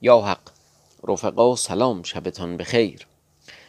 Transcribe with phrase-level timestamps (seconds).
[0.00, 0.40] یا حق
[1.08, 3.06] رفقا سلام شبتان بخیر.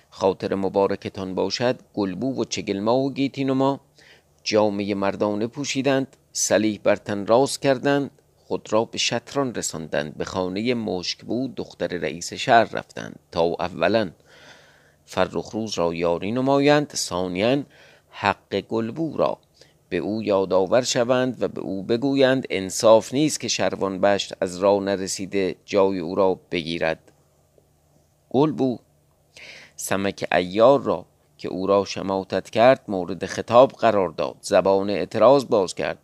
[0.09, 3.45] خاطر مبارکتان باشد گلبو و چگلما و گیتی
[4.43, 10.73] جامعه مردانه پوشیدند سلیح بر تن راست کردند خود را به شطران رساندند به خانه
[10.73, 13.19] مشکبو دختر رئیس شهر رفتند.
[13.31, 14.11] تا اولا
[15.05, 17.63] فرخروز را یاری نمایند ثانیا
[18.09, 19.37] حق گلبو را
[19.89, 24.83] به او یادآور شوند و به او بگویند انصاف نیست که شروان بشت از راه
[24.83, 26.99] نرسیده جای او را بگیرد.
[28.29, 28.77] گلبو
[29.75, 31.05] سمک ایار را
[31.37, 34.35] که او را شماتت کرد مورد خطاب قرار داد.
[34.41, 35.97] زبان اعتراض باز کرد.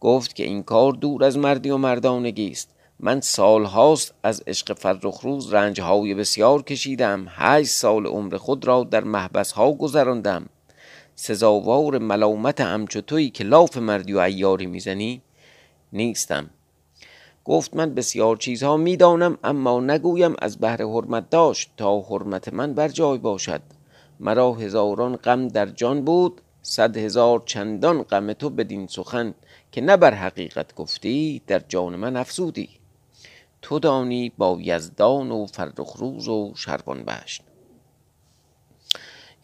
[0.00, 2.70] گفت که این کار دور از مردی و مردانگی است.
[3.00, 7.26] من سالهاست از عشق فرخروز رنجهای بسیار کشیدم.
[7.28, 10.46] هشت سال عمر خود را در محبس ها گذراندم.
[11.18, 15.22] سزاوار ملامت همچو که لاف مردی و ایاری می‌زنی؟
[15.92, 16.50] نیستم.
[17.44, 22.88] گفت من بسیار چیزها می‌دانم اما نگویم از بهر حرمت داشت تا حرمت من بر
[22.88, 23.60] جای باشد.
[24.20, 29.34] مرا هزاران غم در جان بود صد هزار چندان غم تو بدین سخن
[29.72, 32.68] که نه بر حقیقت گفتی در جان من افزودی.
[33.62, 37.42] تو دانی با یزدان و فرخروز و شربان بشت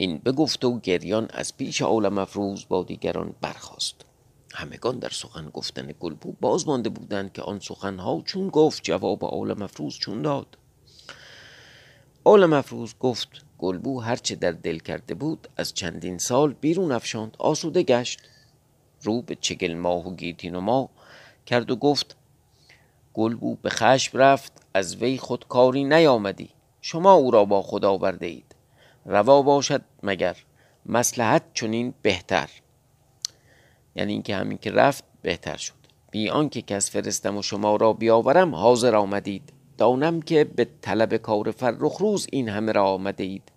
[0.02, 3.94] این بگفت و گریان از پیش عالم افروز با دیگران برخاست.
[4.54, 9.62] همگان در سخن گفتن گلبو باز مانده بودند که آن سخنها چون گفت جواب عالم
[9.62, 10.58] افروز چون داد.
[12.24, 17.82] عالم افروز گفت گلبو هرچه در دل کرده بود از چندین سال بیرون افشاند آسوده
[17.82, 18.20] گشت.
[19.02, 20.90] رو به چگل ماه و گیتین و ما
[21.46, 22.16] کرد و گفت
[23.14, 26.50] گلبو به خشم رفت از وی خود کاری نیامدی.
[26.80, 28.51] شما او را با خدا آورده اید
[29.06, 30.36] روا باشد مگر
[30.86, 32.50] مسلحت چنین بهتر.
[33.96, 35.74] یعنی اینکه همین که رفت بهتر شد.
[36.10, 39.52] بی آنکه کس فرستم و شما را بیاورم حاضر آمدید.
[39.78, 43.52] دانم که به طلب کار فرخ روز این همه را آمده اید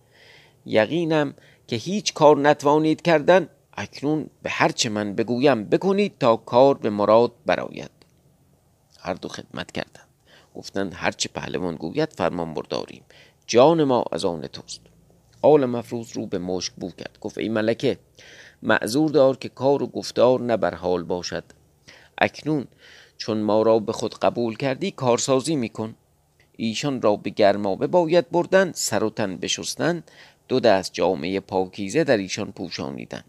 [0.66, 1.34] یقینم
[1.68, 3.50] که هیچ کار نتوانید کردن.
[3.78, 7.92] اکنون به هرچه من بگویم بکنید تا کار به مراد براید
[9.00, 10.10] هر دو خدمت کردند.
[10.56, 13.04] گفتند هرچه پهلوان گوید فرمان برداریم.
[13.48, 14.82] جان ما از آن توست.
[15.46, 17.18] آل مفروض رو به مشک بو کرد.
[17.22, 17.98] گفت ای ملکه
[18.64, 21.44] معذور دار که کار و گفتار نه بر حال باشد.
[22.18, 22.66] اکنون
[23.18, 25.96] چون ما را به خود قبول کردی کارسازی میکن.
[26.58, 30.04] ایشان را به گرمابه باید بردن سر و تن بشستن.
[30.48, 33.24] دو دست جامعه پاکیزه در ایشان پوشانیدن.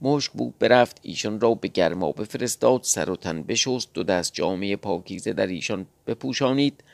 [0.00, 4.76] مشک بو برفت ایشان را به گرمابه فرستاد سر و تن بشست دو دست جامعه
[4.76, 6.84] پاکیزه در ایشان بپوشانید.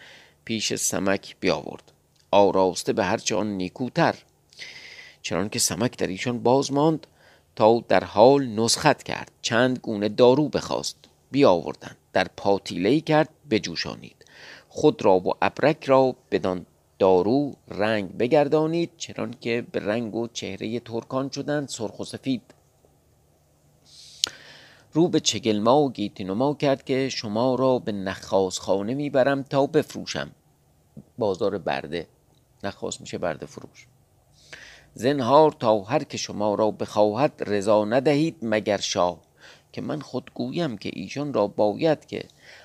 [0.44, 1.92] پیش سمک بیاورد.
[2.30, 4.14] آراسته به هرچه آن نیکوتر.
[5.26, 7.06] چنان که سمک در ایشان باز ماند
[7.56, 10.96] تا در حال نسخت کرد چند گونه دارو بخواست
[11.30, 14.24] بیاوردند در پاتیله کرد بجوشانید.
[14.68, 16.66] خود را و ابرک را بدان
[16.98, 22.54] دارو رنگ بگردانید چنان که به رنگ و چهره ترکان شدند سرخ و سفید.
[24.92, 30.30] رو به چگلما و گیتینما کرد که شما را به نخاس خانه می‌برم تا بفروشم.
[31.18, 32.06] بازار برده.
[32.64, 33.86] نخواست میشه برده فروش.
[34.98, 39.20] زنهار تا هر که شما را بخواهد رضا ندهید مگر شاه
[39.72, 42.24] که من خود گویم که ایشان را باید که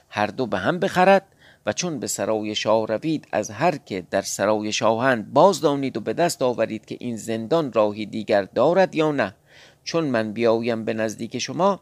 [0.10, 1.26] هر دو به هم بخرد
[1.66, 6.00] و چون به سرای شاه روید از هر که در سرای شاهند باز دانید و
[6.00, 9.36] به دست آورید که این زندان راهی دیگر دارد یا نه.
[9.84, 11.82] چون من بیایم به نزدیک شما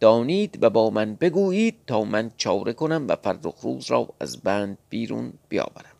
[0.00, 4.78] دانید و با من بگویید تا من چاره کنم و فرخ روز را از بند
[4.88, 5.96] بیرون بیاورم.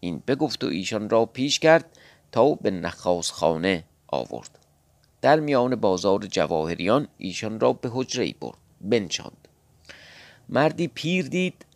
[0.00, 1.84] این بگفت و ایشان را پیش کرد
[2.34, 4.58] تا به نخاس خانه آورد.
[5.22, 9.48] در میان بازار جواهریان ایشان را به حجره برد بنشاند.
[10.48, 11.66] مردی پیر دید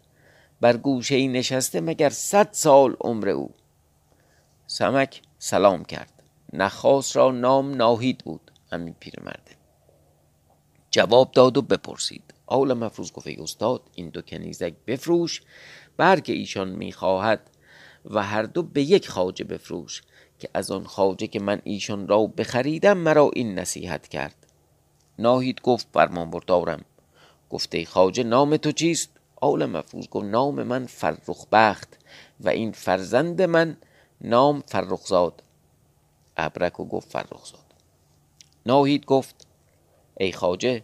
[0.61, 3.51] بر گوشه نشسته مگر صد سال عمر او.
[4.67, 6.23] سمک سلام کرد.
[6.53, 9.57] نخاس را نام ناهید بود همین پیرمرده
[10.91, 12.35] جواب داد و بپرسید.
[12.47, 15.43] آول مفروض گفت استاد این دو کنیزک بفروش
[15.97, 17.51] برگ ایشان می‌خواهد
[18.05, 20.03] و هر دو به یک خاجه بفروش.
[20.39, 24.35] که از آن خواجه که من ایشان را بخریدم مرا این نصیحت کرد.
[25.19, 26.85] ناهید گفت فرمان بردارم
[27.51, 31.99] گفته خواجه نام تو چیست؟ آل مفروض گفت نام من فرخ بخت
[32.41, 33.77] و این فرزند من
[34.21, 35.43] نام فرخزاد
[36.37, 37.75] ابرک و گفت فرخزاد
[38.67, 39.47] ناهید گفت
[40.17, 40.83] ای خواجه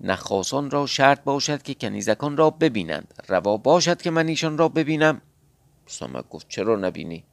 [0.00, 3.14] نخاسان را شرط باشد که کنیزکان را ببینند.
[3.28, 5.20] روا باشد که من ایشان را ببینم.
[5.86, 7.24] سامک گفت چرا نبینی؟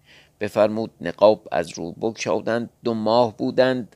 [0.42, 2.70] بفرمود نقاب از رو بگشادند.
[2.84, 3.96] دو ماه بودند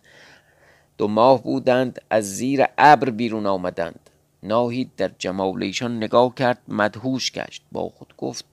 [0.97, 4.09] دو ماه بودند از زیر ابر بیرون آمدند.
[4.44, 7.63] ناهید در جمال ایشان نگاه کرد مدهوش گشت.
[7.71, 8.45] با خود گفت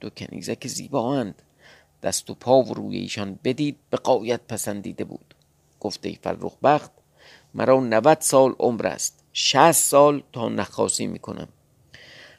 [0.00, 1.42] دو کنیزک زیبااند.
[2.02, 5.34] دست و پا و روی ایشان بدید به قایت پسندیده بود.
[5.80, 6.90] گفته فرخ بخت
[7.54, 9.24] مرا نوت سال عمر است.
[9.32, 11.48] شست سال تا نخاسی می‌کنم.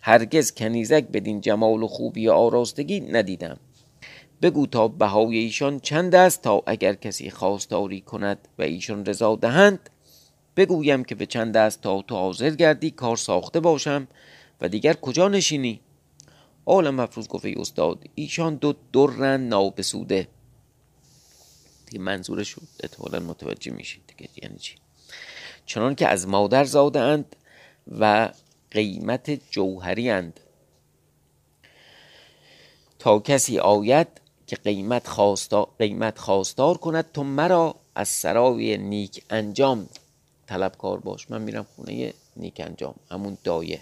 [0.02, 3.60] هرگز کنیزک بدین جمال و خوبی و آراستگی ندیدم.
[4.42, 9.90] بگو تا بهای ایشان چند است تا اگر کسی خواستاری کند و ایشان رضا دهند.
[10.56, 14.08] بگویم که به چند است تا تو حاضر گردی کار ساخته باشم
[14.62, 15.82] و دیگر کجا نشینی؟
[16.66, 20.28] آل مفروض گفت استاد ایشان دو درن نابسوده.
[21.86, 24.76] دیگه منظورش احتمالا متوجه میشید دیگه یعنی چی؟
[25.66, 27.36] چنان که از مادر زاده اند
[28.00, 28.30] و
[28.72, 30.40] قیمت جوهری اند.
[33.00, 34.08] تا کسی آید
[34.48, 39.90] که قیمت خواستار, قیمت خواستار کند تو مرا از سرای نیک انجام.
[40.48, 41.32] طلبکار باش.
[41.32, 42.96] من میرم خونه نیک انجام.
[43.12, 43.82] همون دایه.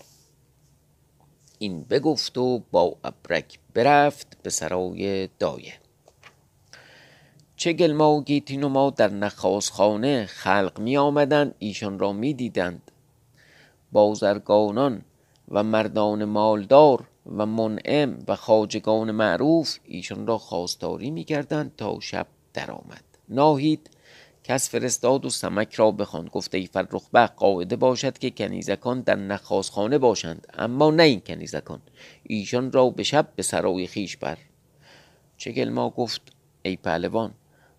[1.59, 5.73] این بگفت و با ابرک برفت به سرای دایه.
[7.57, 11.55] چه گلما و گیتینوما در نخاسخانه خلق می آمدند.
[11.59, 12.91] ایشان را می دیدند.
[13.91, 15.01] بازرگانان
[15.49, 22.27] و مردان مالدار و منعم و خاجگان معروف ایشان را خواستاری می کردند تا شب
[22.53, 23.03] درآمد.
[23.29, 23.89] ناهید
[24.43, 29.97] کس فرستاد و سمک را بخوان گفته ای فرخ قاعده باشد که کنیزکان در نخازخانه
[29.97, 31.81] باشند اما نه این کنیزکان.
[32.23, 34.37] ایشان را به شب به سرای خیش بر.
[35.37, 36.21] چگل ما گفت
[36.63, 37.33] ای پهلوان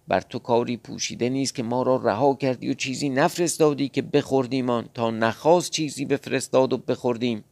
[0.08, 4.88] بر تو کاری پوشیده نیست که ما را رها کردی و چیزی نفرستادی که بخوردیمان.
[4.94, 7.44] تا نخواست چیزی بفرستاد و بخوردیم.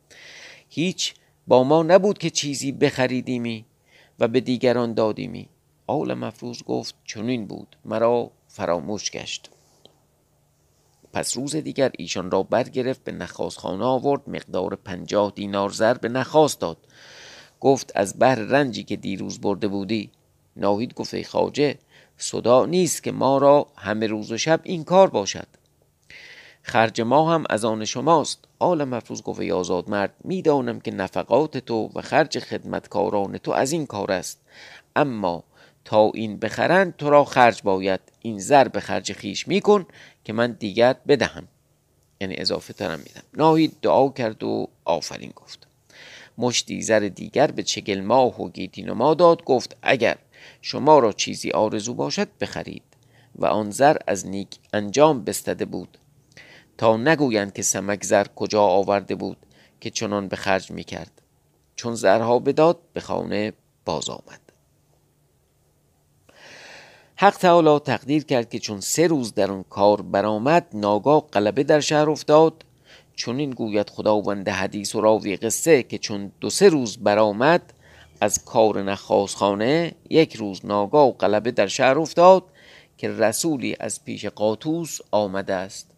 [0.69, 1.15] هیچ
[1.47, 3.67] با ما نبود که چیزی بخریدیمی
[4.21, 5.49] و به دیگران دادیمی.
[5.87, 7.77] آل مفروض گفت چنین بود.
[7.85, 9.51] مرا فراموش گشت.
[11.13, 14.31] پس روز دیگر ایشان را برگرفت به نخواست خانه آورد.
[14.31, 16.79] مقدار پنجاه دینار زر به نخواست داد.
[17.61, 20.11] گفت از بهر رنجی که دیروز برده بودی.
[20.57, 21.79] ناهید گفت ای خاجه
[22.17, 25.49] صدا نیست که ما را همه روز و شب این کار باشد.
[26.63, 28.45] خرج ما هم از آن شماست.
[28.65, 33.73] آل مفروض گفت ای آزاد مرد می‌دانم که نفقات تو و خرج خدمتکاران تو از
[33.73, 34.41] این کار است.
[34.97, 35.45] اما
[35.85, 38.01] تا این بخرند تو را خرج باید.
[38.21, 39.87] این زر به خرج خیش میکن
[40.25, 41.49] که من دیگر بدهم.
[42.21, 43.23] یعنی اضافه ترم میدم.
[43.35, 45.67] ناهید دعا کرد و آفرین گفت.
[46.39, 50.17] مشتی زر دیگر به چگل ماه و گیتین ما داد گفت اگر
[50.63, 52.83] شما را چیزی آرزو باشد بخرید.
[53.37, 55.99] و آن زر از نیک انجام بستده بود.
[56.79, 59.37] تا نگویند که سمک زر کجا آورده بود
[59.81, 61.23] که چنان به خرج می‌کرد.
[61.77, 63.53] چون زرها بداد به خانه
[63.85, 64.41] باز آمد.
[67.17, 71.81] حق تعالی تقدیر کرد که چون سه روز در آن کار برآمد ناگاه غلبه در
[71.81, 72.65] شهر افتاد.
[73.17, 77.73] چون این گوید خداوند حدیث و راوی قصه که چون دو سه روز برآمد
[78.21, 82.45] از کار نخاسخانه یک روز ناگاه و غلبه در شهر افتاد
[82.97, 85.94] که رسولی از پیش قاطوس آمده است.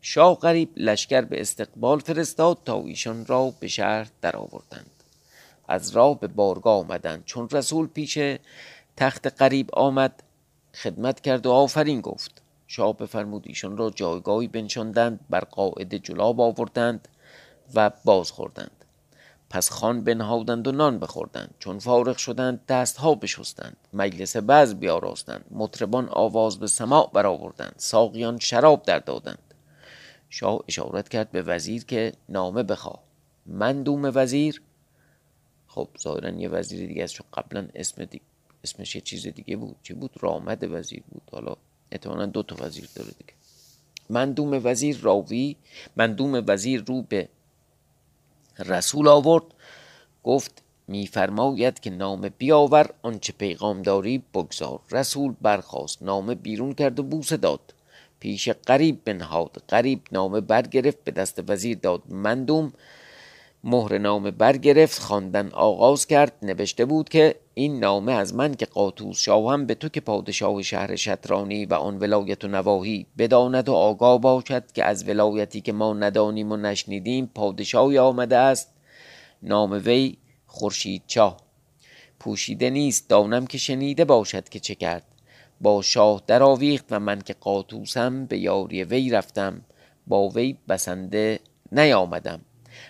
[0.00, 4.90] شاه غریب لشکر به استقبال فرستاد تا ایشان را به شهر درآوردند.
[5.68, 7.24] از راه به بارگاه آمدند.
[7.24, 8.18] چون رسول پیش
[8.96, 10.22] تخت قریب آمد
[10.74, 12.42] خدمت کرد و آفرین گفت.
[12.66, 17.08] شاه بفرمود ایشان را جایگاهی بنشاندند بر قاعده جلاب آوردند
[17.74, 18.70] و باز خوردند
[19.50, 21.54] پس خان بنهادند و نان بخوردند.
[21.58, 25.44] چون فارغ شدند دستها بشستند مجلس بعض بیاراستند.
[25.50, 27.74] مطربان آواز به سماع برآوردند.
[27.76, 29.47] ساقیان شراب در دادند.
[30.30, 33.02] شاه اشارت کرد به وزیر که نامه بخواه.
[33.46, 34.62] مندوم وزیر.
[35.66, 38.24] خب ظاهرا یه وزیر دیگه است چون قبلا اسم دیگه
[38.64, 39.76] اسمش یه چیز دیگه بود.
[39.82, 41.22] چی بود؟ رامد وزیر بود.
[41.32, 41.56] حالا
[41.92, 43.32] احتمالا دو تا وزیر داره دیگه.
[44.10, 45.56] مندوم وزیر راوی.
[45.96, 47.28] مندوم وزیر رو به
[48.58, 49.44] رسول آورد.
[50.24, 54.80] گفت میفرماید که نام بیاور آنچه پیغام داری بگذار.
[54.90, 57.74] رسول برخواست نامه بیرون کرد و بوسه داد.
[58.20, 59.62] پیش قریب بنهاد.
[59.68, 62.72] قریب نامه برگرفت به دست وزیر داد مندوم.
[63.64, 66.32] مهر نامه برگرفت خواندن آغاز کرد.
[66.42, 70.96] نوشته بود که این نامه از من که قاطوس شاهم به تو که پادشاه شهر
[70.96, 75.94] شطرانی و آن ولایت و نواهی بداند و آگاه باشد که از ولایتی که ما
[75.94, 78.72] ندانیم و نشنیدیم پادشاهی آمده است.
[79.42, 81.36] نام وی خورشید چاه
[82.20, 83.08] پوشیده نیست.
[83.08, 85.17] دانم که شنیده باشد که چه کرد.
[85.60, 89.62] با شاه درآویخت و من که قاطوسم به یاری وی رفتم
[90.06, 91.40] با وی بسنده
[91.72, 92.40] نیامدم.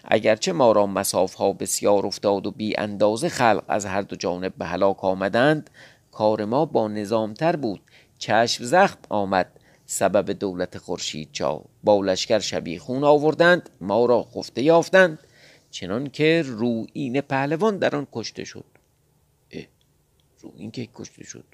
[0.04, 4.54] اگرچه ما را مساف ها بسیار افتاد و بی اندازه خلق از هر دو جانب
[4.58, 5.70] به هلاک آمدند
[6.12, 7.80] کار ما با نظامتر بود.
[8.18, 9.52] چشم زخم آمد.
[9.86, 15.18] سبب دولت خورشید چا با لشکر شبیه خون آوردند ما را خفته یافتند.
[15.70, 18.64] چنان که روین پهلوان در آن کشته شد.
[20.42, 21.44] روین که کشته شد؟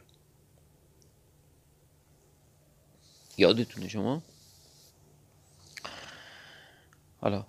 [3.36, 4.22] یادتونه شما؟
[7.20, 7.44] حالا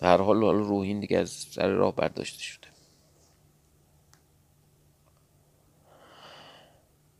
[0.00, 2.66] به هر حال روحین دیگه از سر راه برداشته شده.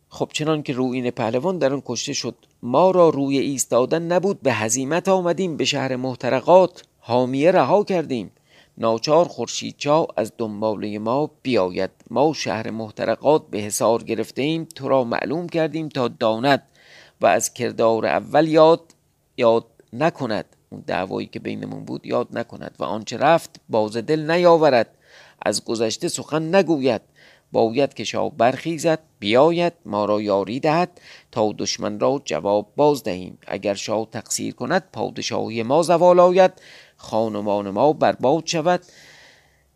[0.09, 4.53] خب چنان که روین پهلوان در آن کشته شد ما را روی ایستادن نبود به
[4.53, 8.31] هزیمت آمدیم به شهر محترقات حامیه رها کردیم.
[8.77, 9.29] ناچار
[9.77, 11.91] چا از دنباله ما بیاید.
[12.09, 16.63] ما شهر محترقات به حسار گرفته ایم تو را معلوم کردیم تا داند
[17.23, 18.81] و از کردار اول یاد
[19.37, 24.97] یاد نکند اون دعوایی که بینمون بود یاد نکند و آنچه رفت باز دل نیاورد.
[25.45, 27.01] از گذشته سخن نگوید.
[27.51, 31.01] باید که شاه برخیزد بیاید ما را یاری دهد.
[31.31, 33.37] تا دشمن را جواب باز دهیم.
[33.47, 36.51] اگر شاه تقصیر کند پادشاهی ما زوال آید.
[36.97, 38.81] خانمان ما برباد شود.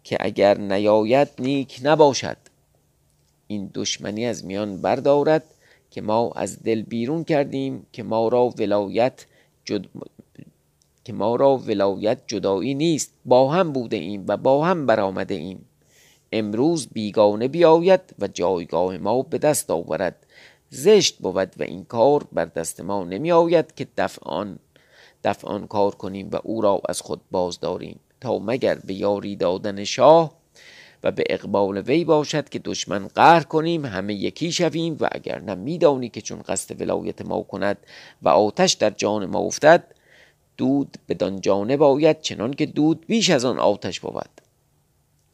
[0.03, 2.37] که اگر نیاید نیک نباشد.
[3.47, 5.43] این دشمنی از میان بردارد.
[5.97, 9.25] که ما از دل بیرون کردیم که ما را ولایت
[9.65, 9.85] جد...
[11.03, 13.13] که ما را ولایت جدایی نیست.
[13.25, 15.65] با هم بوده ایم و با هم برآمده ایم.
[16.31, 20.25] امروز بیگانه بیاید و جایگاه ما به دست آورد.
[20.69, 24.59] زشت بود و این کار بر دست ما نمی آید که دفعان
[25.23, 29.83] دفعان کار کنیم و او را از خود باز داریم تا مگر به یاری دادن
[29.83, 30.36] شاه
[31.03, 35.55] و به اقبال وی باشد که دشمن قهر کنیم همه یکی شویم و اگر نه
[35.55, 37.77] میدانی که چون قصد ولایت ما کند
[38.21, 39.83] و آتش در جان ما افتد
[40.57, 44.29] دود بدان جانه باید چنان که دود بیش از آن آتش بود.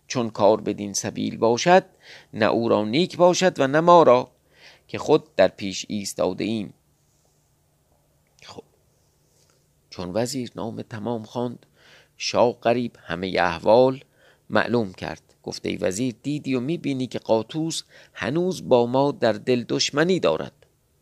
[0.08, 1.84] چون کار بدین سبیل باشد
[2.34, 4.30] نه او را نیک باشد و نه ما را
[4.88, 6.74] که خود در پیش ایستاده ایم.
[8.44, 8.64] خب
[9.90, 11.66] چون وزیر نام تمام خواند
[12.18, 14.04] شاه قریب همه احوال
[14.50, 15.33] معلوم کرد.
[15.44, 17.84] گفته وزیر دیدی و می‌بینی که قاطوس
[18.14, 20.52] هنوز با ما در دل دشمنی دارد.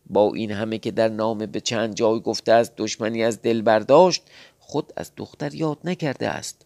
[0.10, 4.24] با این همه که در نام به چند جای گفته است دشمنی از دل برداشت
[4.60, 6.66] خود از دختر یاد نکرده است.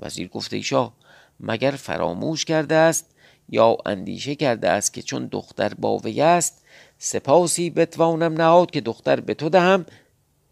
[0.00, 0.94] وزیر گفته ای شاه
[1.40, 3.06] مگر فراموش کرده است
[3.48, 6.64] یا اندیشه کرده است که چون دختر با است
[6.98, 9.86] سپاسی بتوانم نهاد که دختر به تو دهم؟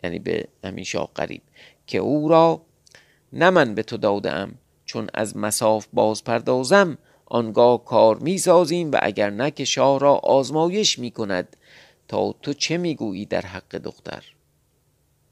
[0.04, 1.42] یعنی به همین شاه قریب
[1.86, 2.62] که او را
[3.32, 4.54] نه من به تو دادم
[4.88, 10.14] چون از مساف باز پردازم آنگاه کار می سازیم و اگر نه که شاه را
[10.14, 11.56] آزمایش می کند
[12.08, 14.24] تا تو چه می گویی در حق دختر؟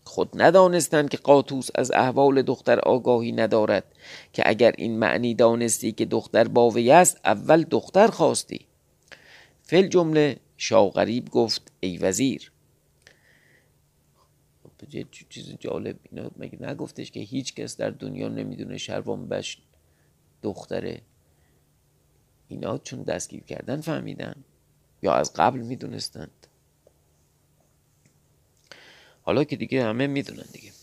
[0.04, 3.84] خود ندانستند که قاطوس از احوال دختر آگاهی ندارد
[4.32, 8.66] که اگر این معنی دانستی که دختر باوی است اول دختر خواستی.
[9.62, 12.52] فل جمله شاه غریب گفت ای وزیر
[15.28, 19.58] چیز جالب اینا مگه نگفتش که هیچ کس در دنیا نمی‌دونه شروان بش
[20.42, 21.00] دختره
[22.48, 24.44] اینا چون دستگیر کردن فهمیدن
[25.02, 26.46] یا از قبل می‌دونستند؟
[29.22, 30.75] حالا که دیگه همه می‌دونن دیگه.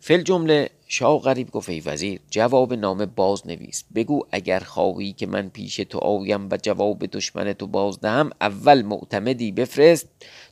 [0.00, 5.26] فل جمله شاه غریب گفت ای وزیر جواب نامه باز نویس بگو اگر خواهی که
[5.26, 10.08] من پیش تو آیم و جواب دشمن تو باز دهم اول معتمدی بفرست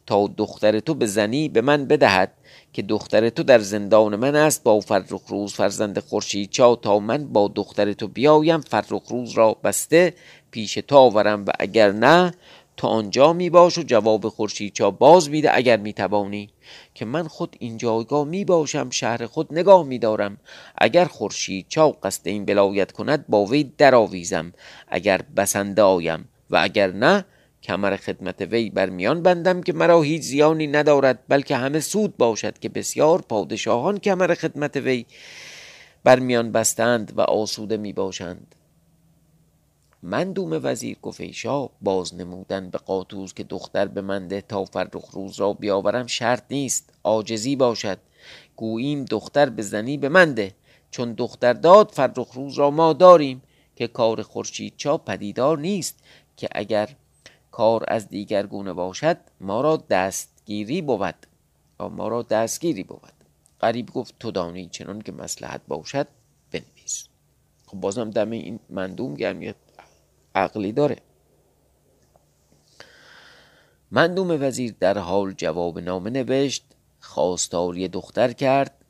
[0.06, 2.32] تا دختر تو به زنی به من بدهد
[2.72, 4.62] که دختر تو در زندان من است.
[4.62, 8.60] با فرخ روز فرزند خورشید چا تا من با دختر تو بیایم.
[8.60, 10.14] فرخ روز را بسته
[10.50, 12.34] پیش تو آورم و اگر نه
[12.76, 16.50] تو آنجا می باش و جواب خورشید چا باز میده اگر می توانی
[16.94, 20.38] که من خود این جایگاه می باشم شهر خود نگاه می دارم
[20.78, 24.52] اگر خورشید چا قصد این بلایت کند با وی درآویزم.
[24.88, 27.24] اگر بسنده آیم و اگر نه
[27.62, 32.58] کمر خدمت وی بر میان بندم که مرا هیچ زیانی ندارد بلکه همه سود باشد
[32.58, 35.06] که بسیار پادشاهان کمر خدمت وی
[36.04, 38.54] بر میان بستند و آسوده می باشند
[40.06, 41.22] مندوم وزیر گفت
[41.82, 46.90] باز نمودن به قاطوس که دختر به منده تا فرخ روز را بیاورم شرط نیست
[47.04, 47.98] عاجزی باشد.
[48.56, 50.54] گوییم دختر به زنی به منده
[50.90, 53.42] چون دختر داد فرخ روز را ما داریم
[53.76, 55.98] که کار خورشید چا پدیدار نیست
[56.36, 56.88] که اگر
[57.50, 61.14] کار از دیگر گونه باشد ما را دستگیری بود.
[61.80, 63.12] ما را دستگیری بود.
[63.60, 66.06] قریب گفت تو دانی چنان که مسلحت باشد
[66.52, 67.04] بنویس.
[67.66, 69.56] خب بازم دم این مندوم گرمیت
[70.36, 70.96] عقلی داره.
[73.90, 76.64] مندوم وزیر در حال جواب نامه نوشت
[77.00, 78.84] خواستاری دختر کرد.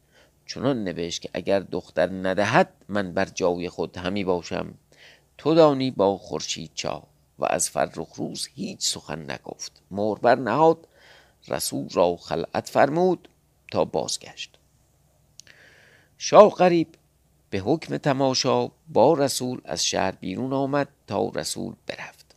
[0.47, 4.75] چنان نوشت که اگر دختر ندهد من بر جای خود همی باشم.
[5.38, 7.03] تو دانی با خورشید چا
[7.38, 9.83] و از فرخ روز هیچ سخن نگفت.
[9.91, 10.88] مور نهاد
[11.49, 13.29] رسول را خلعت فرمود
[13.73, 14.59] تا بازگشت.
[16.19, 16.88] شاه قریب
[17.50, 22.37] به حکم تماشا با رسول از شهر بیرون آمد تا رسول برفت.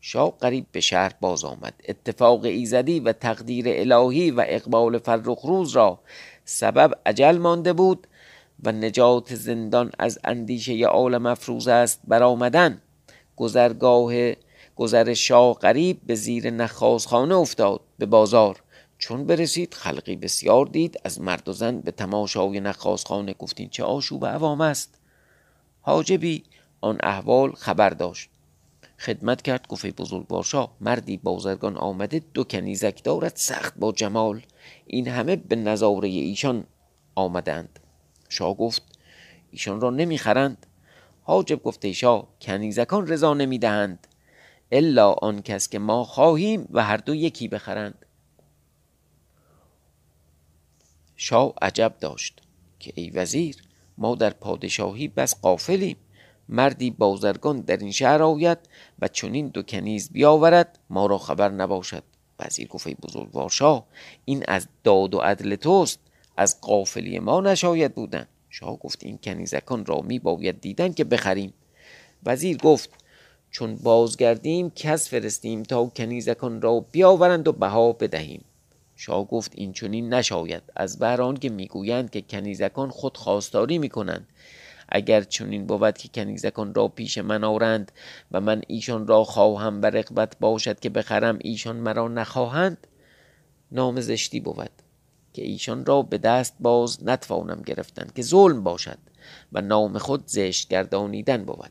[0.00, 1.74] شاه قریب به شهر باز آمد.
[1.88, 5.98] اتفاق ایزدی و تقدیر الهی و اقبال فرخ روز را
[6.44, 8.06] سبب عجل مانده بود
[8.62, 12.82] و نجات زندان از اندیشه عالم افروز است برآمدن.
[13.36, 14.12] گذرگاه
[14.76, 18.61] گذر شاه قریب به زیر نخازخانه افتاد به بازار.
[19.02, 24.26] چون برسید خلقی بسیار دید از مرد و زن به تماشای نخازخانه گفتین چه آشوب
[24.26, 24.94] عوام است.
[25.80, 26.44] حاجبی
[26.80, 28.30] آن احوال خبر داشت.
[28.98, 34.42] خدمت کرد گفت بزرگوار شاه مردی بازرگان آمده دو کنیزک دارد سخت با جمال.
[34.86, 36.64] این همه به نظاره ایشان
[37.14, 37.78] آمدند.
[38.28, 38.82] شاه گفت
[39.50, 40.66] ایشان را نمی‌خرند.
[41.22, 44.06] حاجب گفته شاه کنیزکان رضا نمی‌دهند.
[44.72, 48.01] الا آن کس که ما خواهیم و هر دو یکی بخرند.
[51.24, 52.40] شاه عجب داشت
[52.78, 53.56] که ای وزیر
[53.98, 55.96] ما در پادشاهی بس قافلیم
[56.48, 58.58] مردی بازرگان در این شهر آید
[58.98, 62.02] و چنین دو کنیز بیاورد ما را خبر نباشد.
[62.38, 63.86] وزیر گفت ای بزرگوار شاه
[64.24, 65.98] این از داد و عدل توست
[66.36, 68.26] از قافلی ما نشاید بودن.
[68.50, 71.54] شاه گفت این کنیزکان را می باید دیدن که بخریم.
[72.26, 72.90] وزیر گفت
[73.50, 78.44] چون بازگردیم کس فرستیم تا کنیزکان را بیاورند و بها بدهیم.
[79.04, 80.62] شاه گفت این چنین نشاید.
[80.76, 84.28] از بهر که می‌گویند که کنیزکان خود خواستاری می‌کنند.
[84.88, 87.92] اگر چنین بود که کنیزکان را پیش من آرند
[88.32, 92.86] و من ایشان را خواهم و رقبت باشد که بخرم ایشان مرا نخواهند
[93.72, 94.70] نام زشتی بود
[95.32, 98.98] که ایشان را به دست باز نتوانم گرفتن که ظلم باشد
[99.52, 101.70] و نام خود زشت گردانیدن بود.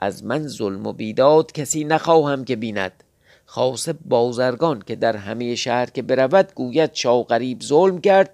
[0.00, 3.04] از من ظلم و بیداد کسی نخواهم که بیند.
[3.46, 8.30] خاص بازرگان که در همه شهر که برود گوید شاه غریب ظلم کرد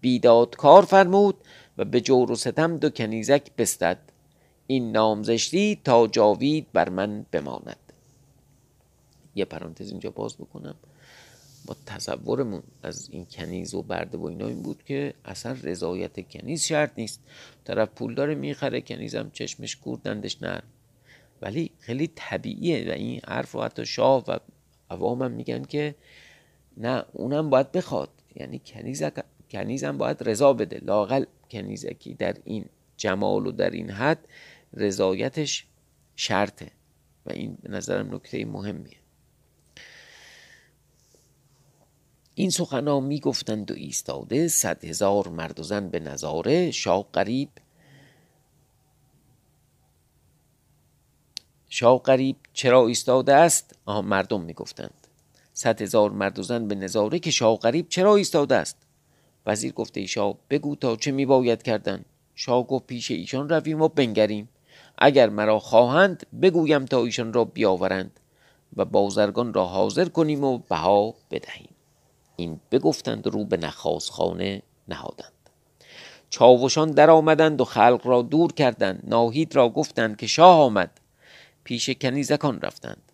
[0.00, 1.36] بیداد کار فرمود
[1.78, 3.98] و به جور و ستم دو کنیزک بستد.
[4.66, 7.92] این نامزشتی تا جاوید بر من بماند.
[9.34, 10.74] یه پرانتز اینجا باز بکنم.
[11.66, 16.62] با تصورمون از این کنیز و برده و اینا این بود که اصلا رضایت کنیز
[16.62, 17.20] شرط نیست.
[17.64, 20.62] طرف پول داره می‌خره کنیزم چشمش کوردندش نه
[21.42, 24.38] ولی خیلی طبیعیه و این حرف و حتی شاه و
[24.94, 25.94] عوامم میگن که
[26.76, 28.10] نه اونم باید بخواد.
[28.34, 29.02] یعنی کنیز
[29.50, 30.80] کنیزم باید رضا بده.
[30.82, 32.64] لاقل کنیزکی در این
[32.96, 34.28] جمال و در این حد
[34.72, 35.66] رضایتش
[36.16, 36.70] شرطه.
[37.26, 38.96] و این به نظرم نکته مهمیه.
[42.34, 47.48] این سخنا می‌گفتند و ایستاده صد هزار مرد و زن به نظاره شاه قریب
[51.76, 55.06] شاه قریب چرا ایستاده است؟ آها مردم می‌گفتند.
[55.52, 58.76] صد هزار مرد و زن به نظاره که شاه قریب چرا ایستاده است؟
[59.46, 62.04] وزیر گفته ای شاه بگو تا چه میباید کردن.
[62.34, 64.48] شاه گفت پیش ایشان رویم و بنگریم.
[64.98, 68.20] اگر مرا خواهند بگویم تا ایشان را بیاورند
[68.76, 71.70] و بازرگان را حاضر کنیم و بها بدهیم.
[72.36, 73.70] این بگفتند رو به
[74.10, 75.32] خانه نهادند.
[76.30, 79.02] چاوشان در آمدند و خلق را دور کردند.
[79.06, 81.00] ناهید را گفتند که شاه آمد.
[81.64, 83.12] پیش کنیزکان رفتند.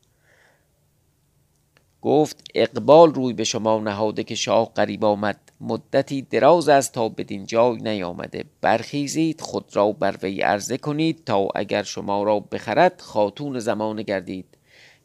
[2.02, 5.40] گفت اقبال روی به شما نهاده که شاه قریب آمد.
[5.60, 8.44] مدتی دراز است تا بدین جای نیامده.
[8.60, 14.46] برخیزید خود را بر وی عرضه کنید تا اگر شما را بخرد خاتون زمان گردید.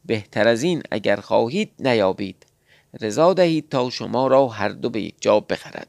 [0.06, 2.46] بهتر از این اگر خواهید نیابید.
[3.02, 5.88] رضا دهید تا شما را هر دو به یک جا بخرد.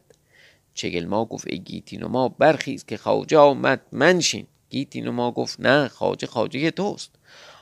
[0.75, 4.47] چگل ما گفت ای گیتین و ما برخیز که خواجه آمد منشین.
[4.71, 7.11] گیتین و ما گفت نه خواجه خواجه توست.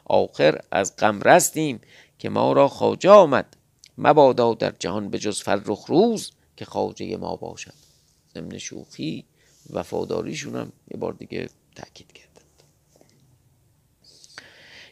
[0.05, 1.81] آخر از غم رستیم
[2.19, 3.57] که ما را خواجه آمد.
[3.99, 7.75] مبادا در جهان به جز فرخ روز که خواجه ما باشد.
[8.35, 9.25] ضمن شوخی
[9.71, 12.63] وفاداریشون هم یه بار دیگه تاکید کردند.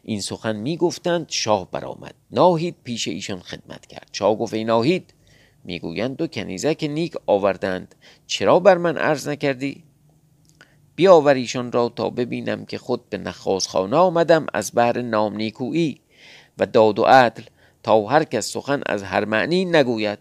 [0.02, 2.14] این سخن می‌گفتند شاه برآمد.
[2.30, 4.08] ناهید پیش ایشان خدمت کرد.
[4.12, 5.14] شاه گفت ای ناهید
[5.64, 7.94] می‌گویند دو کنیزک نیک آوردند.
[8.26, 9.84] چرا بر من عرض نکردی؟
[10.96, 16.00] بیاور ایشان را تا ببینم که خود به نخازخانه آمدم از بهر نام نیکویی
[16.58, 17.42] و داد و عدل
[17.82, 20.18] تا هر کس سخن از هر معنی نگوید.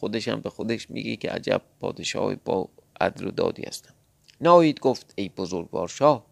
[0.00, 2.68] خودش هم به خودش میگه که عجب پادشاه با
[3.00, 3.94] عدل و دادی هستم.
[4.40, 6.26] ناهید گفت ای بزرگوار شاه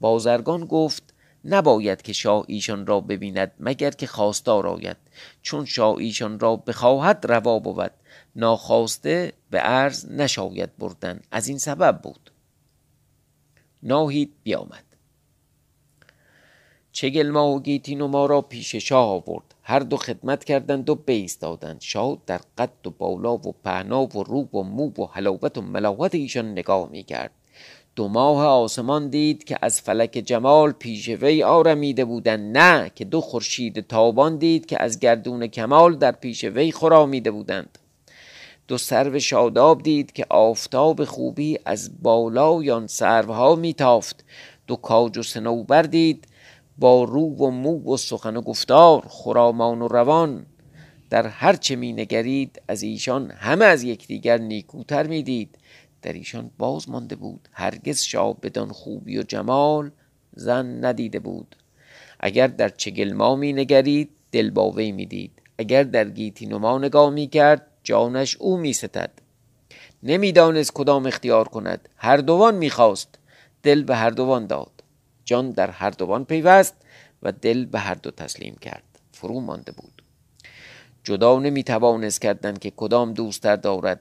[0.00, 1.14] بازرگان گفت
[1.44, 4.96] نباید که شاه ایشان را ببیند مگر که خواستار آید
[5.42, 7.90] چون شاه ایشان را بخواهد روا بود.
[8.36, 11.20] ناخواسته به عرض نشاید بردن.
[11.30, 12.30] از این سبب بود.
[13.82, 14.84] ناهید بیامد.
[16.92, 19.54] چگل ما و گیتین ما را پیش شاه آورد.
[19.62, 20.98] هر دو خدمت کردند و
[21.40, 25.62] دادند شاه در قد و بالا و پهنا و رو و مو و حلاوت و
[25.62, 27.30] ملاوت ایشان نگاه می کرد
[27.96, 32.58] دو ماه آسمان دید که از فلک جمال پیش وی آرمیده بودند.
[32.58, 37.78] نه که دو خورشید تابان دید که از گردون کمال در پیش وی خرامیده بودند.
[38.68, 44.24] دو سرو شاداب دید که آفتاب خوبی از بالای آن سروها میتافت.
[44.66, 46.28] دو کاج و سنوبر دید
[46.78, 50.46] با رو و مو و سخن و گفتار خرامان و روان.
[51.10, 55.58] در هر چه می نگرید از ایشان همه از یکدیگر نیکوتر می دید.
[56.02, 59.90] در ایشان باز مانده بود هرگز شاه بدان خوبی و جمال
[60.36, 61.56] زن ندیده بود.
[62.20, 65.32] اگر در چگلما می نگرید دل با وی می دید.
[65.58, 69.10] اگر در گیتینما نگاه می کرد جانش او می ستد
[70.02, 71.88] نمی‌دانست کدام اختیار کند.
[71.96, 73.18] هر دوان می‌خواست.
[73.62, 74.70] دل به هر دوان داد.
[75.24, 76.74] جان در هر دوان پیوست
[77.22, 78.82] و دل به هر دو تسلیم کرد.
[79.12, 80.02] فرو مانده بود.
[81.04, 84.00] جدا نمی توانست کردن که کدام دوستتر دارد.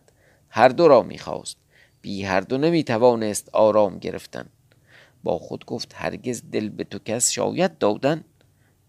[0.50, 1.58] هر دو را می‌خواست.
[2.02, 4.46] بی هر دو نمی توانست آرام گرفتن.
[5.24, 8.24] با خود گفت هرگز دل به تو کس شاید دادن.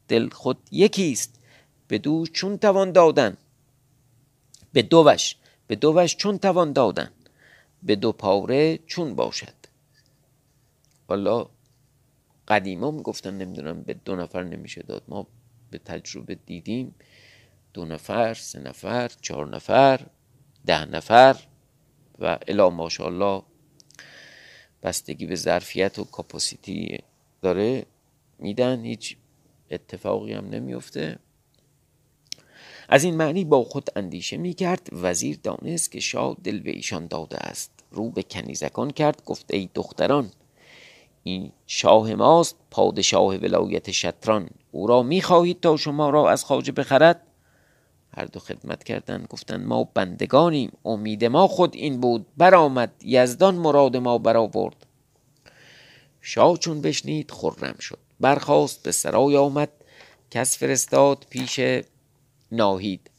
[0.09, 1.41] دل خود یکیست.
[1.89, 3.37] به دو چون توان دادن.
[4.75, 7.11] به دوش به دوش چون توان دادن
[7.83, 9.55] به دو پاره چون باشد.
[11.09, 11.47] والا
[12.49, 15.03] قدیما می‌گفتن نمی‌دونم به دو نفر نمیشه داد.
[15.09, 15.27] ما
[15.71, 16.95] به تجربه دیدیم
[17.73, 20.07] دو نفر سه نفر چهار نفر
[20.67, 21.37] ده نفر
[22.19, 23.43] و الا ماشاءالله
[24.83, 26.99] بستگی به ظرفیت و کاپاسیتی
[27.43, 27.87] داره
[28.39, 29.17] میدن هیچ
[29.71, 31.19] اتفاقی هم نمیفته
[32.89, 37.07] از این معنی با خود اندیشه می کرد وزیر دانست که شاه دل به ایشان
[37.07, 37.71] داده است.
[37.91, 40.31] رو به کنیزکان کرد گفت ای دختران
[41.23, 44.51] این شاه ماست پادشاه ولایت شطران.
[44.71, 47.21] او را می خواهید تا شما را از خواجه بخرد؟
[48.17, 50.73] هر دو خدمت کردند گفتند ما بندگانیم.
[50.85, 52.27] امید ما خود این بود.
[52.37, 52.93] برآمد.
[53.05, 54.87] یزدان مراد ما برآورد.
[56.21, 57.99] شاه چون بشنید خرم شد.
[58.21, 59.71] برخاست به سرای آمد.
[60.31, 61.61] کس فرستاد پیش
[62.55, 63.11] ناهید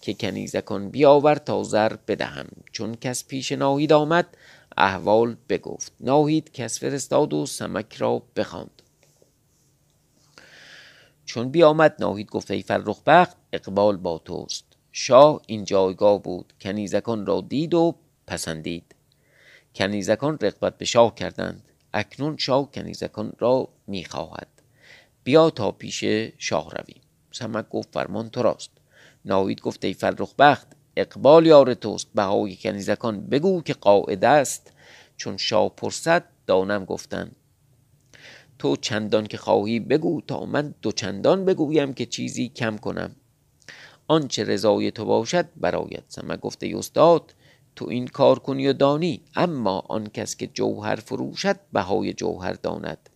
[0.00, 2.46] که کنیزکان بیاور تا زر بدهم.
[2.72, 4.36] چون کس پیش ناهید آمد
[4.76, 5.92] احوال بگفت.
[6.00, 8.82] ناهید کس فرستاد و سمک را بخواند.
[11.24, 14.64] چون بیامد ناهید گفت ای فرخ بخت اقبال با توست.
[14.92, 16.52] شاه این جایگاه بود.
[16.60, 17.94] کنیزکان را دید و
[18.26, 18.94] پسندید.
[19.74, 21.62] کنیزکان رقبت به شاه کردند.
[21.94, 24.48] اکنون شاه کنیزکان را می‌خواهد.
[25.24, 26.04] بیا تا پیش
[26.38, 27.00] شاه رویم.
[27.32, 28.70] سمک گفت فرمان تو راست.
[29.24, 32.08] ناوید گفت ای فرخ بخت اقبال یار توست.
[32.14, 34.72] بهای کنیزکان بگو که قاعده است.
[35.16, 37.30] چون شاه پرسد دانم گفتن.
[38.58, 43.16] تو چندان که خواهی بگو تا من دو چندان بگویم که چیزی کم کنم.
[44.06, 47.34] آنچه رضای تو باشد برایت سمک گفته استاد
[47.76, 49.20] تو این کار کنی و دانی.
[49.36, 53.10] اما آن کس که جوهر فروشد بهای جوهر داند.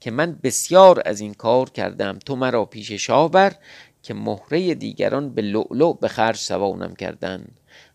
[0.00, 2.18] که من بسیار از این کار کردم.
[2.18, 3.54] تو مرا پیش شاه بر.
[4.02, 7.46] که مهره دیگران به لؤلؤ به خرج سوانم کردن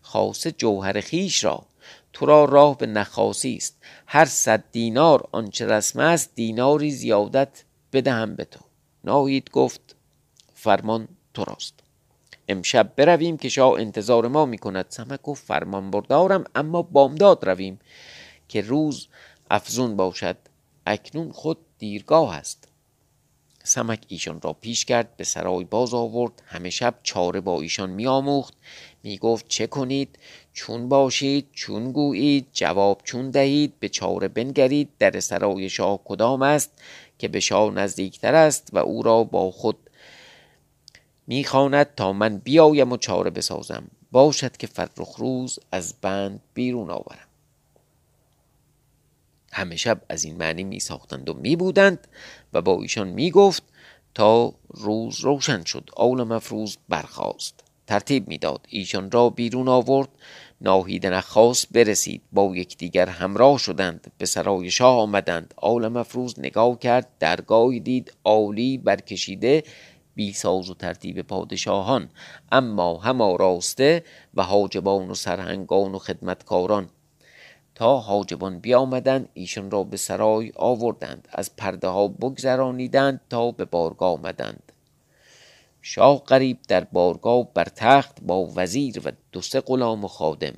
[0.02, 1.66] خاصه جوهر خیش را.
[2.12, 3.76] تو را راه به نخاسی است.
[4.06, 8.60] هر صد دینار آنچه رسم است دیناری زیادت بدهم به تو.
[9.04, 9.96] ناهید گفت
[10.54, 11.74] فرمان تو راست.
[12.48, 17.78] امشب برویم که شاه انتظار ما می کند سمک گفت فرمان بردارم اما بامداد رویم
[18.48, 19.08] که روز
[19.50, 20.36] افزون باشد.
[20.86, 22.67] اکنون خود دیرگاه است.
[23.68, 26.42] سمک ایشان را پیش کرد به سرای باز آورد.
[26.46, 28.54] همه شب چاره با ایشان می آموخت
[29.02, 30.18] می گفت چه کنید؟
[30.52, 34.88] چون باشید چون گویید جواب چون دهید به چاره بنگرید.
[34.98, 36.70] در سرای شاه کدام است
[37.18, 39.76] که به شاه نزدیکتر است و او را با خود
[41.26, 43.84] می‌خواند تا من بیایم و چاره بسازم.
[44.12, 47.28] باشد که فرخ روز از بند بیرون آورم.
[49.52, 52.08] همه شب از این معنی می ساختند و می بودند
[52.52, 53.62] و با ایشان می گفت
[54.14, 55.90] تا روز روشن شد.
[55.96, 57.64] آول مفروض برخاست.
[57.86, 58.66] ترتیب می‌داد.
[58.68, 60.08] ایشان را بیرون آورد.
[60.60, 62.22] ناهید نخواست برسید.
[62.32, 64.12] با یکدیگر همراه شدند.
[64.18, 65.54] به سرای شاه آمدند.
[65.56, 67.08] آل مفروض نگاه کرد.
[67.18, 68.12] درگاهی دید.
[68.24, 69.62] عالی برکشیده.
[70.14, 72.10] بی ساز و ترتیب پادشاهان.
[72.52, 76.90] اما هم راسته و حاجبان و سرهنگان و خدمتکاران
[77.78, 84.12] تا حاجبان بیامدند ایشان را به سرای آوردند از پرده ها بگذرانیدند تا به بارگاه
[84.12, 84.72] آمدند.
[85.82, 90.54] شاه قریب در بارگاه بر تخت با وزیر و دو سه غلام خادم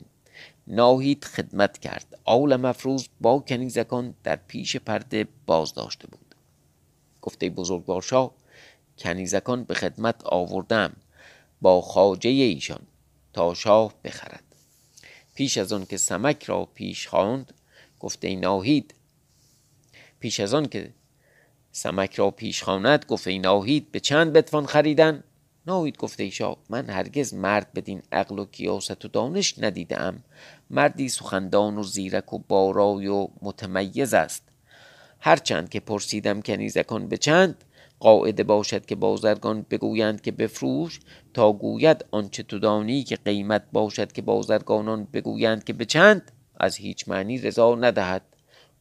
[0.67, 2.19] ناهید خدمت کرد.
[2.25, 6.35] آول مفروض با کنیزکان در پیش پرده باز داشته بود
[7.23, 8.31] گفته بزرگوار شاه
[8.99, 10.97] کنیزکان به خدمت آوردم
[11.61, 12.83] با خاجه ایشان
[13.33, 14.50] تا شاه بخرد.
[15.40, 17.53] پیش از آن که سمک را پیش خواند
[18.00, 18.94] گفته ای ناهید.
[20.20, 20.90] پیش از آن که
[21.72, 25.22] سمک را پیش خواند گفت ای ناهید به چند بتوان خریدن؟
[25.66, 30.22] ناهید گفته ای شاه من هرگز مرد بدین عقل و کیاست و دانش ندیدم
[30.70, 34.42] مردی سخندان و زیرک و بارای و متمیز است.
[35.20, 37.64] هرچند که پرسیدم کنیزکان به چند؟
[38.01, 41.01] قاعده باشد که بازرگان بگویند که بفروش
[41.35, 46.77] تا گوید آنچه تو دانی که قیمت باشد که بازرگانان بگویند که به چند از
[46.77, 48.23] هیچ معنی رضا ندهد.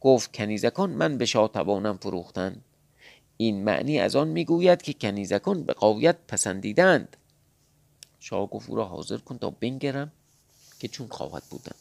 [0.00, 2.60] گفت کنیزکان من به شاه توانم فروختن.
[3.36, 7.16] این معنی از آن می‌گوید که کنیزکان به قایت پسندیدند.
[8.20, 10.12] شاه گفت او را حاضر کن تا بنگرم
[10.80, 11.76] که چون خواهد بودن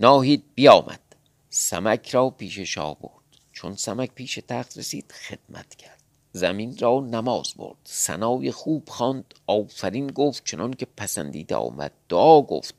[0.00, 1.00] ناهید بیامد.
[1.50, 3.19] سمک را پیش شاه برد.
[3.60, 6.02] چون سمک پیش تخت رسید خدمت کرد.
[6.32, 7.76] زمین را نماز برد.
[7.84, 9.34] سنای خوب خواند.
[9.46, 11.92] آفرین گفت چنان که پسندیده آمد.
[12.08, 12.74] دعا گفت.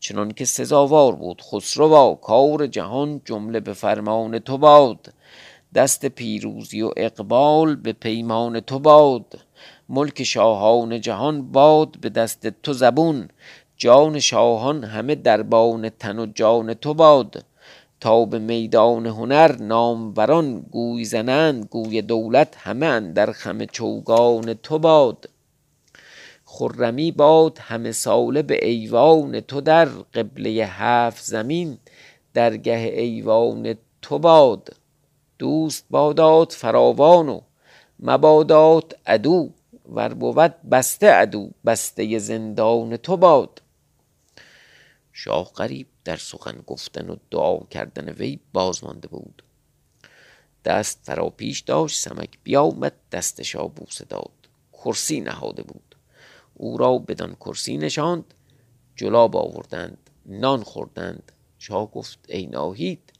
[0.00, 1.42] چنان که سزاوار بود.
[1.42, 5.12] خسروا کار جهان جمله به فرمان تو باد.
[5.74, 9.38] دست پیروزی و اقبال به پیمان تو باد.
[9.88, 13.28] ملک شاهان جهان باد به دست تو زبون.
[13.76, 17.44] جان شاهان همه دربان تن و جان تو باد.
[18.04, 25.28] به میدان هنر ناموران گوی زنند گوی دولت همه در خم چوگان تو باد.
[26.44, 31.78] خرمی باد همه ساله به ایوان تو در قبله هفت زمین
[32.34, 34.68] درگه ایوان تو باد.
[35.38, 37.40] دوست بادات فراوان و
[38.00, 39.50] مبادات عدو
[39.92, 43.60] ور بود بسته عدو بسته زندان تو باد.
[45.16, 49.42] شاه غریب در سخن گفتن و دعا کردن وی باز مانده بود.
[50.64, 54.30] دست فرا پیش داشت سمک بیامد دستشا بوسه داد.
[54.72, 55.96] کرسی نهاده بود.
[56.54, 58.34] او را بدان کرسی نشاند
[58.96, 61.32] جلاب آوردند نان خوردند.
[61.58, 63.12] شاه گفت ای ناهید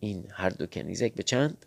[0.00, 1.66] این هر دو کنیزک به چند؟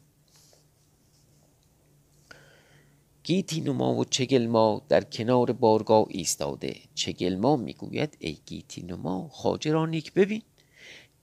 [3.31, 6.75] گیتی نما و چگلما در کنار بارگاه ایستاده.
[6.95, 10.41] چگلما می‌گوید؟ ای گیتی نما خاجه را نیک ببین.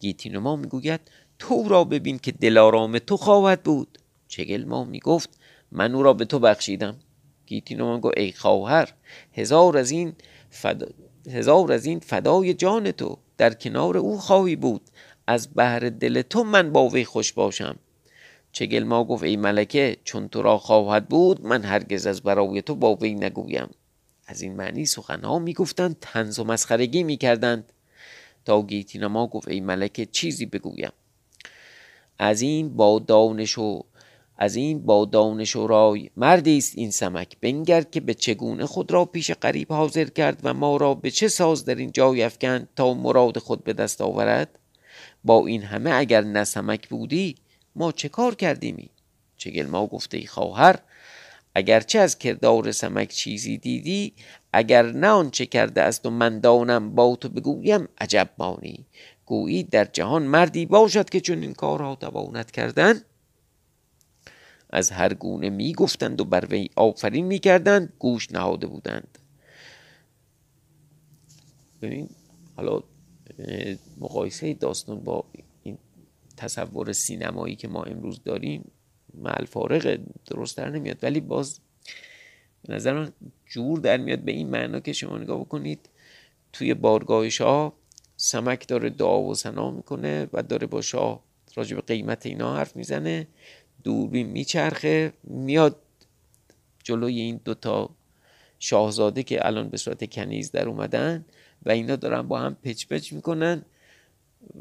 [0.00, 1.00] گیتی نما می‌گوید
[1.38, 3.98] تو را ببین که دلارام تو خواهد بود.
[4.28, 5.38] چگلما می‌گفت
[5.72, 6.96] من او را به تو بخشیدم.
[7.46, 8.94] گیتی نما گفت ای خواهر
[9.32, 10.12] هزار از این
[10.50, 10.86] فدا...
[11.30, 14.82] هزار از این فدای جان تو در کنار او خواهی بود.
[15.26, 17.78] از بهر دل تو من با وی خوش باشم.
[18.58, 22.74] چگل ما گفت ای ملکه چون تو را خواهد بود من هرگز از برای تو
[22.74, 23.68] با وی نگویم.
[24.26, 27.72] از این معنی سخنها می‌گفتند تنز و مسخرگی می‌کردند.
[28.44, 30.90] تا گیتینما گفت ای ملکه چیزی بگویم.
[32.18, 33.84] از این با دانش و
[34.38, 37.36] از این با دانش و رای مردی است این سمک.
[37.40, 41.28] بنگر که به چگونه خود را پیش قریب حاضر کرد و ما را به چه
[41.28, 44.58] ساز در این جای افکند تا مراد خود به دست آورد؟
[45.24, 47.36] با این همه اگر نه سمک بودی
[47.78, 48.90] ما چه کار کردیمی؟
[49.36, 50.78] چگل ما گفته ای خواهر
[51.54, 54.12] اگرچه از کردار سمک چیزی دیدی
[54.52, 58.86] اگر نه آنچه کرده است و من دانم با تو بگویم عجب مانی.
[59.26, 63.00] گویی در جهان مردی باشد که چون این کارها تواند کردن.
[64.70, 69.18] از هر گونه می گفتند و بر وی آفرین می کردند گوش نهاده بودند.
[71.82, 72.08] ببین
[72.56, 72.82] حالا
[74.00, 75.24] مقایسه داستان با
[76.38, 78.70] تصور سینمایی که ما امروز داریم
[79.14, 80.98] مع فارغ درست در نمیاد.
[81.02, 81.60] ولی باز
[82.62, 83.12] به نظر من
[83.46, 85.88] جور در میاد به این معنا که شما نگاه بکنید
[86.52, 87.72] توی بارگاه شاه
[88.16, 91.22] سمک داره دعا و سنا می‌کنه و داره با شاه
[91.54, 93.26] راجع به قیمت اینا حرف می‌زنه
[93.84, 95.76] دوربین میچرخه میاد
[96.84, 97.90] جلوی این دوتا
[98.58, 101.24] شاهزاده که الان به صورت کنیز در اومدن
[101.66, 103.62] و اینا دارن با هم پچ پچ می‌کنن.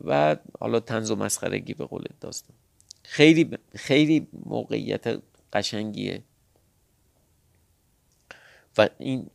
[0.03, 2.55] و حالا تنز و مسخرگی به قول داستان.
[3.03, 5.21] خیلی خیلی موقعیت
[5.53, 6.23] قشنگیه.
[8.77, 9.29] و این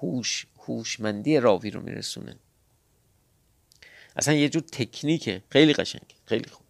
[0.00, 2.36] هوش هوشمندی راوی رو میرسونه.
[4.16, 5.42] اصلا یه جور تکنیکه.
[5.50, 6.64] خیلی قشنگ خیلی خوب.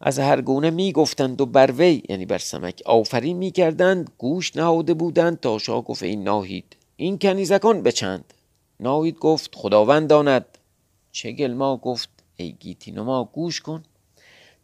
[0.00, 5.40] از هر گونه می‌گفتند و بر وی یعنی بر سمک آفرین می‌کردند گوش نهاده بودند
[5.40, 8.34] تا شاه گفت این ناهید این کنیزکان بچند
[8.80, 10.58] ناهید گفت خداوند داند.
[11.12, 13.82] چگل ما گفت ای گیتینما گوش کن.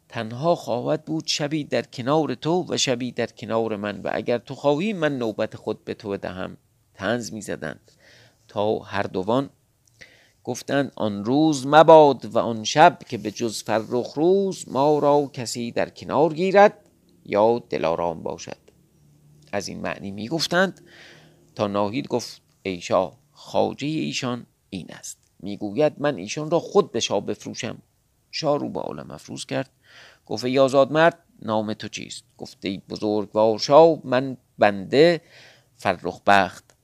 [0.09, 4.55] تنها خواهد بود شبی در کنار تو و شبی در کنار من و اگر تو
[4.55, 6.57] خواهی من نوبت خود به تو دهم
[6.93, 7.91] تنز می‌زدند.
[8.47, 9.49] تا هر دوان
[10.43, 15.71] گفتند آن روز مباد و آن شب که به جز فرخ روز ما را کسی
[15.71, 16.89] در کنار گیرد
[17.25, 18.57] یا دلارام باشد.
[19.51, 20.81] از این معنی می‌گفتند.
[21.55, 25.17] تا ناهید گفت ای شاه خاجه ایشان این است.
[25.39, 27.77] می‌گوید من ایشان را خود به شاه بفروشم.
[28.31, 29.69] شاه رو به عالم افروز کرد.
[30.25, 35.21] گفت ای آزاد مرد نام تو چیست؟ گفته ای بزرگوار شاه من بنده
[35.75, 36.75] فرخ بخت.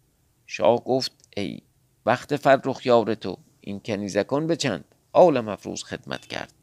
[0.46, 1.62] شاه گفت ای
[2.06, 6.54] وقت فرخ یار تو این کنیزکان به چند؟ عالم افروز خدمت کرد.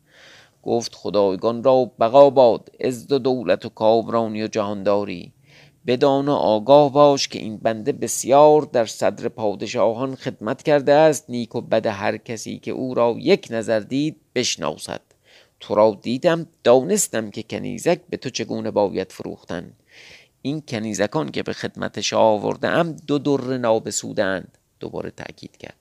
[0.62, 5.32] گفت خدایگان را بقا باد عزت و دولت و کامرانی و جهانداری.
[5.86, 11.24] بدان و آگاه باش که این بنده بسیار در صدر پادشاهان خدمت کرده است.
[11.28, 15.00] نیک و بد هر کسی که او را یک نظر دید بشناسد.
[15.60, 19.72] تو را دیدم دانستم که کنیزک به تو چگونه باید فروختن.
[20.42, 24.58] این کنیزکان که به خدمت شاه آورده ام دو در نابسودند.
[24.80, 25.76] دوباره تاکید کرد.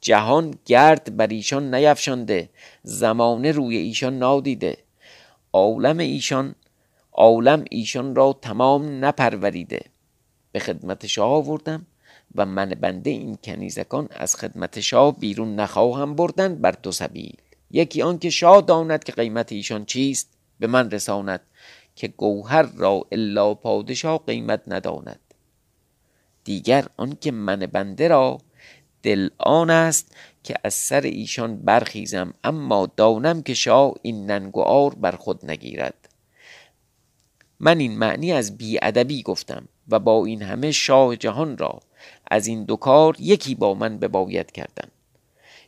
[0.00, 2.48] جهان گرد بر ایشان نیفشانده.
[2.82, 4.76] زمانه روی ایشان نادیده.
[5.52, 6.54] عالم ایشان
[7.14, 9.80] عالم ایشان را تمام نپروریده.
[10.52, 11.86] به خدمت شاه آوردم
[12.34, 17.36] و من بنده این کنیزکان از خدمت شاه بیرون نخواهم بردن بر دو سبیل.
[17.70, 20.28] یکی آن که شاه داند که قیمت ایشان چیست
[20.60, 21.40] به من رساند
[21.96, 25.20] که گوهر را الا پادشاه قیمت نداند.
[26.44, 28.38] دیگر آن که من بنده را
[29.02, 34.60] دل آن است که از سر ایشان برخیزم اما دانم که شاه این ننگ و
[34.60, 36.03] آر بر خود نگیرد.
[37.60, 41.80] من این معنی از بیادبی گفتم و با این همه شاه جهان را
[42.30, 44.88] از این دو کار یکی با من بباید کردن.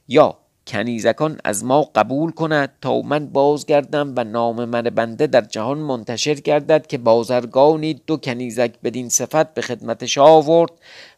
[0.09, 5.79] یا کنیزکان از ما قبول کند تا من بازگردم و نام من بنده در جهان
[5.79, 10.70] منتشر گردد که بازرگانی دو کنیزک بدین صفت به خدمت شاه آورد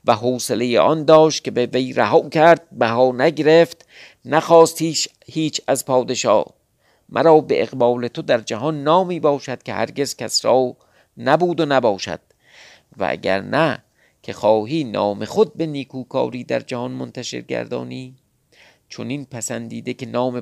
[0.05, 3.87] و حوصله آن داشت که به وی رها کرد بها نگرفت
[4.25, 6.58] نخواست هیچ, هیچ از پادشاه
[7.09, 10.77] مرا به اقبال تو در جهان نامی باشد که هرگز کس را
[11.17, 12.21] نبود و نباشد.
[12.97, 13.85] و اگر نه
[14.23, 18.15] که خواهی نام خود به نیکوکاری در جهان منتشر گردانی.
[18.89, 20.41] چون این پسندیده که نام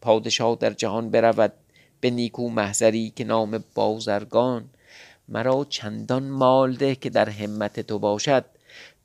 [0.00, 1.52] پادشاه در جهان برود
[2.00, 4.70] به نیکو محضری که نام بازرگان.
[5.28, 8.44] مرا چندان مال ده که در همت تو باشد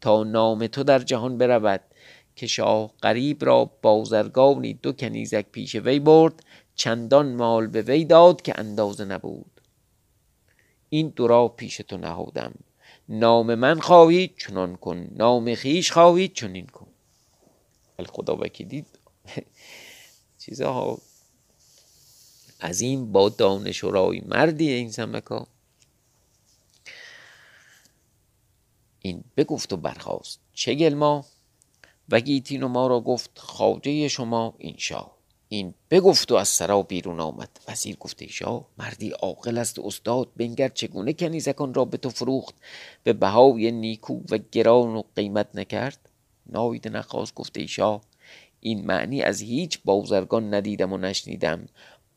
[0.02, 1.82] تا نام تو در جهان برود.
[2.36, 6.44] که شاه قریب را بازرگانی دو کنیزک پیش وی برد
[6.76, 9.62] چندان مال به وی داد که اندازه نبود.
[10.90, 12.54] این دو را پیش تو نهادم.
[13.10, 15.08] نام من خواهید چنان کن.
[15.12, 16.88] نام خیش خواهید چنین کن.
[18.10, 18.86] خدا وکیلی
[20.46, 20.98] چیزها.
[22.60, 25.48] از این با دانش و رای مردی این سمکا.
[29.00, 31.26] این بگفت و برخواست چه گلما
[32.10, 35.21] و گیتین و ما را گفت خاجه شما این شاه
[35.54, 37.50] این بگفت و از سرا بیرون آمد.
[37.68, 42.56] وزیر گفته شاه مردی عاقل است استاد بنگر چگونه کنیزکان را به تو فروخت؟
[43.04, 46.10] به بهای نیکو و گران و قیمت نکرد؟
[46.46, 48.02] ناید نخواست گفته شاه
[48.60, 51.68] این معنی از هیچ بازرگان ندیدم و نشنیدم.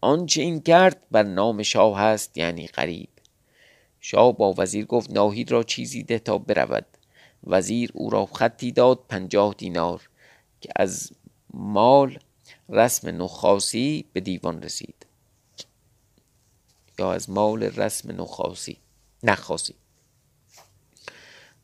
[0.01, 3.09] آنچه این کرد بر نام شاه هست یعنی غریب.
[4.01, 6.87] شاه با وزیر گفت ناهید را چیزی ده تا برود.
[7.47, 10.09] وزیر او را خطی داد پنجاه دینار
[10.61, 11.13] که از
[11.55, 12.19] مال
[12.69, 15.07] رسم نخاسی به دیوان رسید.
[16.99, 18.77] یا از مال رسم نخاسی.
[19.23, 19.75] نخاسی.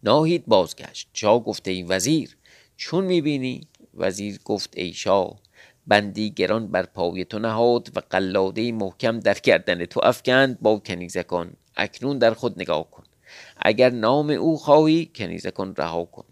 [0.02, 1.08] ناهید بازگشت.
[1.12, 2.36] شاه گفته این وزیر
[2.76, 5.40] چون می‌بینی؟ وزیر گفت ای شاه
[5.86, 10.60] بندی گران بر پای تو نهاد و قلاده محکم در گردن تو افکند.
[10.60, 13.04] با کنیزکان اکنون در خود نگاه کن.
[13.56, 16.24] اگر نام او خواهی کنیزکان رها کن.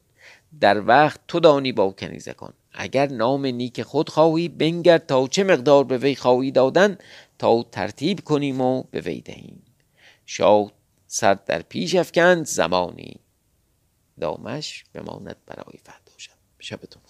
[0.61, 2.53] در وقت تو دانی با کنیزکان.
[2.81, 6.99] اگر نام نیک خود خواهی بنگر تا چه مقدار به وی خواهی دادن
[7.39, 9.63] تا ترتیب کنیم و به وی دهیم.
[10.27, 10.73] شاه
[11.07, 13.21] سر در پیش افکند زمانی.
[14.21, 17.03] دامش بماند برای فردا شب شبتون